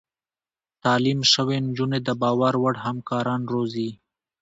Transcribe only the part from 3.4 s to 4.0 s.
روزي.